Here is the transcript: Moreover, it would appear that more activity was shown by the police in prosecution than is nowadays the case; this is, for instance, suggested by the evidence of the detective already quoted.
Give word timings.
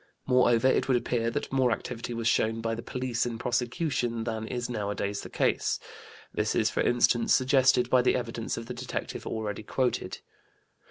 Moreover, 0.25 0.67
it 0.67 0.87
would 0.87 0.97
appear 0.97 1.29
that 1.29 1.53
more 1.53 1.71
activity 1.71 2.11
was 2.15 2.27
shown 2.27 2.59
by 2.59 2.73
the 2.73 2.81
police 2.81 3.27
in 3.27 3.37
prosecution 3.37 4.23
than 4.23 4.47
is 4.47 4.67
nowadays 4.67 5.21
the 5.21 5.29
case; 5.29 5.79
this 6.33 6.55
is, 6.55 6.71
for 6.71 6.81
instance, 6.81 7.35
suggested 7.35 7.87
by 7.87 8.01
the 8.01 8.15
evidence 8.15 8.57
of 8.57 8.65
the 8.65 8.73
detective 8.73 9.27
already 9.27 9.61
quoted. 9.61 10.17